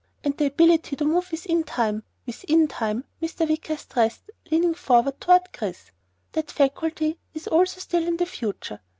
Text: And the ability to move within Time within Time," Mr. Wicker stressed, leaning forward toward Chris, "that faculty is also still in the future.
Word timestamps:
And 0.23 0.35
the 0.35 0.47
ability 0.47 0.95
to 0.95 1.05
move 1.05 1.29
within 1.29 1.63
Time 1.63 2.01
within 2.25 2.67
Time," 2.67 3.03
Mr. 3.21 3.47
Wicker 3.47 3.77
stressed, 3.77 4.31
leaning 4.49 4.73
forward 4.73 5.21
toward 5.21 5.53
Chris, 5.53 5.91
"that 6.31 6.49
faculty 6.49 7.19
is 7.35 7.45
also 7.45 7.79
still 7.79 8.07
in 8.07 8.17
the 8.17 8.25
future. 8.25 8.79